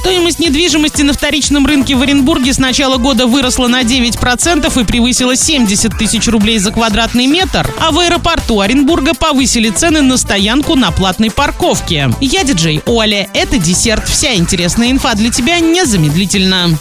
Стоимость 0.00 0.38
недвижимости 0.38 1.02
на 1.02 1.12
вторичном 1.12 1.66
рынке 1.66 1.94
в 1.94 2.00
Оренбурге 2.00 2.54
с 2.54 2.58
начала 2.58 2.96
года 2.96 3.26
выросла 3.26 3.68
на 3.68 3.82
9% 3.82 4.80
и 4.80 4.84
превысила 4.84 5.36
70 5.36 5.98
тысяч 5.98 6.26
рублей 6.26 6.58
за 6.58 6.72
квадратный 6.72 7.26
метр, 7.26 7.70
а 7.78 7.90
в 7.90 7.98
аэропорту 7.98 8.60
Оренбурга 8.60 9.12
повысили 9.12 9.68
цены 9.68 10.00
на 10.00 10.16
стоянку 10.16 10.74
на 10.74 10.90
платной 10.90 11.30
парковке. 11.30 12.10
Я 12.22 12.44
диджей 12.44 12.80
Оля, 12.86 13.28
это 13.34 13.58
десерт. 13.58 14.08
Вся 14.08 14.34
интересная 14.36 14.90
инфа 14.90 15.14
для 15.14 15.30
тебя 15.30 15.60
незамедлительно. 15.60 16.78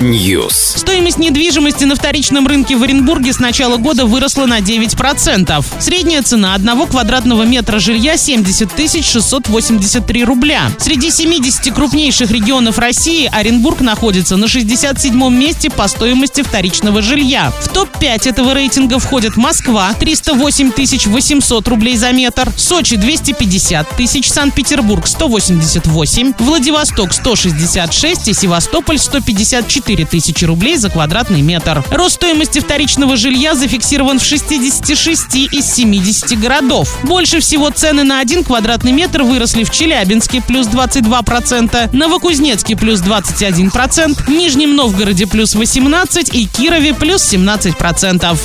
News. 0.00 0.78
Стоимость 0.78 1.18
недвижимости 1.18 1.82
на 1.82 1.96
вторичном 1.96 2.46
рынке 2.46 2.76
в 2.76 2.84
Оренбурге 2.84 3.32
с 3.32 3.40
начала 3.40 3.76
года 3.76 4.06
выросла 4.06 4.46
на 4.46 4.60
9%. 4.60 5.64
Средняя 5.80 6.22
цена 6.22 6.54
одного 6.54 6.86
квадратного 6.86 7.42
метра 7.42 7.80
жилья 7.80 8.16
70 8.16 8.68
683 9.02 10.24
рубля. 10.24 10.70
Среди 10.78 11.07
70 11.10 11.74
крупнейших 11.74 12.30
регионов 12.30 12.78
России 12.78 13.28
Оренбург 13.32 13.80
находится 13.80 14.36
на 14.36 14.48
67 14.48 15.34
месте 15.34 15.70
по 15.70 15.88
стоимости 15.88 16.42
вторичного 16.42 17.02
жилья. 17.02 17.52
В 17.60 17.68
топ-5 17.68 18.28
этого 18.28 18.54
рейтинга 18.54 18.98
входят 18.98 19.36
Москва 19.36 19.92
308 19.94 20.72
800 21.06 21.68
рублей 21.68 21.96
за 21.96 22.12
метр, 22.12 22.52
Сочи 22.56 22.96
250 22.96 23.96
тысяч, 23.96 24.30
Санкт-Петербург 24.30 25.06
188, 25.06 26.34
Владивосток 26.38 27.12
166 27.12 28.28
и 28.28 28.34
Севастополь 28.34 28.98
154 28.98 30.04
тысячи 30.06 30.44
рублей 30.44 30.76
за 30.76 30.90
квадратный 30.90 31.42
метр. 31.42 31.84
Рост 31.90 32.16
стоимости 32.16 32.58
вторичного 32.58 33.16
жилья 33.16 33.54
зафиксирован 33.54 34.18
в 34.18 34.24
66 34.24 35.34
из 35.52 35.72
70 35.72 36.38
городов. 36.38 36.98
Больше 37.04 37.40
всего 37.40 37.70
цены 37.70 38.04
на 38.04 38.20
один 38.20 38.44
квадратный 38.44 38.92
метр 38.92 39.22
выросли 39.22 39.64
в 39.64 39.70
Челябинске 39.70 40.42
плюс 40.42 40.66
22%, 41.00 41.90
Новокузнецке 41.92 42.76
плюс 42.76 43.00
21%, 43.00 44.30
Нижнем 44.30 44.76
Новгороде 44.76 45.26
плюс 45.26 45.54
18% 45.54 46.30
и 46.32 46.46
Кирове 46.46 46.94
плюс 46.94 47.32
17%. 47.32 48.38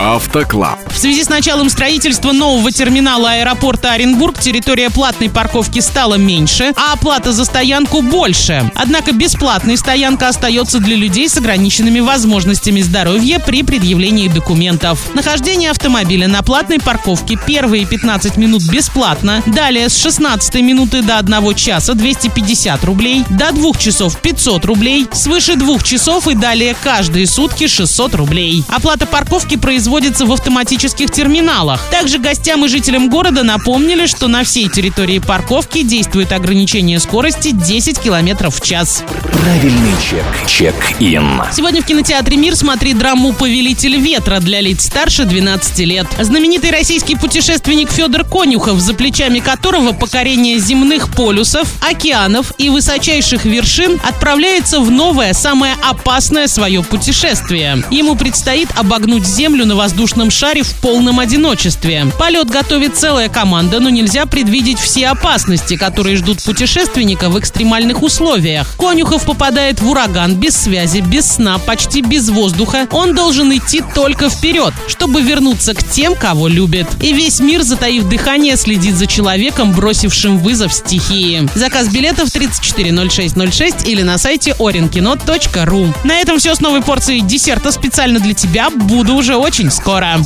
Автоклаб. 0.00 0.78
В 0.92 0.98
связи 0.98 1.24
с 1.24 1.28
началом 1.28 1.70
строительства 1.70 2.32
нового 2.32 2.70
терминала 2.72 3.32
аэропорта 3.32 3.92
Оренбург 3.92 4.38
территория 4.38 4.90
платной 4.90 5.30
парковки 5.30 5.80
стала 5.80 6.14
меньше, 6.14 6.72
а 6.76 6.92
оплата 6.94 7.32
за 7.32 7.44
стоянку 7.44 8.02
больше. 8.02 8.70
Однако 8.74 9.12
бесплатная 9.12 9.76
стоянка 9.76 10.28
остается 10.28 10.78
для 10.78 10.96
людей 10.96 11.28
с 11.28 11.36
ограниченными 11.36 12.00
возможностями 12.00 12.80
здоровья 12.80 13.38
при 13.38 13.62
предъявлении 13.62 14.28
документов. 14.28 14.98
Нахождение 15.14 15.70
автомобиля 15.70 16.28
на 16.28 16.42
платной 16.42 16.80
парковке 16.80 17.38
первые 17.46 17.86
15 17.86 18.36
минут 18.36 18.62
бесплатно, 18.70 19.42
далее 19.46 19.88
с 19.88 19.96
16 20.02 20.54
минуты 20.56 21.02
до 21.02 21.18
1 21.18 21.49
часа 21.54 21.94
250 21.94 22.84
рублей, 22.84 23.24
до 23.30 23.52
2 23.52 23.72
часов 23.78 24.16
500 24.20 24.64
рублей, 24.64 25.06
свыше 25.12 25.56
2 25.56 25.78
часов 25.80 26.28
и 26.28 26.34
далее 26.34 26.76
каждые 26.82 27.26
сутки 27.26 27.66
600 27.66 28.14
рублей. 28.14 28.64
Оплата 28.68 29.06
парковки 29.06 29.56
производится 29.56 30.26
в 30.26 30.32
автоматических 30.32 31.10
терминалах. 31.10 31.80
Также 31.90 32.18
гостям 32.18 32.64
и 32.64 32.68
жителям 32.68 33.08
города 33.08 33.42
напомнили, 33.42 34.06
что 34.06 34.28
на 34.28 34.44
всей 34.44 34.68
территории 34.68 35.18
парковки 35.18 35.82
действует 35.82 36.32
ограничение 36.32 37.00
скорости 37.00 37.50
10 37.50 37.98
км 37.98 38.50
в 38.50 38.60
час. 38.60 39.02
Правильный 39.32 39.94
чек. 40.08 40.24
Чек-ин. 40.46 41.42
Сегодня 41.52 41.82
в 41.82 41.86
кинотеатре 41.86 42.36
«Мир» 42.36 42.56
смотри 42.56 42.94
драму 42.94 43.32
«Повелитель 43.32 43.96
ветра» 43.96 44.40
для 44.40 44.60
лиц 44.60 44.84
старше 44.84 45.24
12 45.24 45.78
лет. 45.80 46.06
Знаменитый 46.20 46.70
российский 46.70 47.16
путешественник 47.16 47.90
Федор 47.90 48.24
Конюхов, 48.24 48.80
за 48.80 48.94
плечами 48.94 49.38
которого 49.40 49.92
покорение 49.92 50.58
земных 50.58 51.14
полюсов, 51.14 51.39
океанов 51.88 52.52
и 52.58 52.68
высочайших 52.68 53.44
вершин, 53.44 54.00
отправляется 54.06 54.80
в 54.80 54.90
новое, 54.90 55.32
самое 55.32 55.74
опасное 55.82 56.46
свое 56.46 56.82
путешествие. 56.82 57.82
Ему 57.90 58.16
предстоит 58.16 58.68
обогнуть 58.76 59.26
Землю 59.26 59.64
на 59.64 59.76
воздушном 59.76 60.30
шаре 60.30 60.62
в 60.62 60.74
полном 60.80 61.18
одиночестве. 61.20 62.06
Полет 62.18 62.50
готовит 62.50 62.96
целая 62.96 63.28
команда, 63.28 63.80
но 63.80 63.88
нельзя 63.88 64.26
предвидеть 64.26 64.78
все 64.78 65.08
опасности, 65.08 65.76
которые 65.76 66.16
ждут 66.16 66.42
путешественника 66.42 67.30
в 67.30 67.38
экстремальных 67.38 68.02
условиях. 68.02 68.76
Конюхов 68.78 69.24
попадает 69.24 69.80
в 69.80 69.88
ураган 69.88 70.34
без 70.36 70.56
связи, 70.56 70.98
без 70.98 71.26
сна, 71.32 71.58
почти 71.58 72.02
без 72.02 72.28
воздуха. 72.28 72.86
Он 72.90 73.14
должен 73.14 73.56
идти 73.56 73.82
только 73.94 74.28
вперед, 74.28 74.74
чтобы 74.88 75.22
вернуться 75.22 75.74
к 75.74 75.82
тем, 75.82 76.14
кого 76.14 76.48
любит. 76.48 76.86
И 77.02 77.12
весь 77.12 77.40
мир, 77.40 77.62
затаив 77.62 78.08
дыхание, 78.08 78.56
следит 78.56 78.96
за 78.96 79.06
человеком, 79.06 79.72
бросившим 79.72 80.38
вызов 80.38 80.72
стихии. 80.72 81.29
Заказ 81.54 81.88
билетов 81.88 82.30
340606 82.30 83.86
или 83.86 84.02
на 84.02 84.18
сайте 84.18 84.52
orinkino.ru. 84.52 85.94
На 86.04 86.20
этом 86.20 86.38
все 86.38 86.54
с 86.54 86.60
новой 86.60 86.82
порцией 86.82 87.20
десерта 87.20 87.72
специально 87.72 88.20
для 88.20 88.34
тебя. 88.34 88.70
Буду 88.70 89.14
уже 89.14 89.36
очень 89.36 89.70
скоро. 89.70 90.18